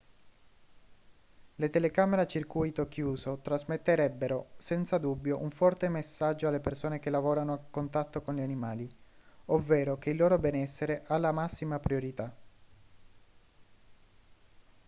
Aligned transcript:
le 1.61 1.69
telecamere 1.69 2.23
a 2.23 2.25
circuito 2.25 2.87
chiuso 2.87 3.37
trasmetterebbero 3.43 4.53
senza 4.57 4.97
dubbio 4.97 5.37
un 5.39 5.51
forte 5.51 5.89
messaggio 5.89 6.47
alle 6.47 6.59
persone 6.59 6.97
che 6.99 7.11
lavorano 7.11 7.53
a 7.53 7.59
contatto 7.69 8.21
con 8.23 8.33
gli 8.33 8.41
animali 8.41 8.89
ovvero 9.45 9.99
che 9.99 10.09
il 10.09 10.17
loro 10.17 10.39
benessere 10.39 11.03
ha 11.05 11.17
la 11.19 11.31
massima 11.31 11.77
priorità 11.77 12.35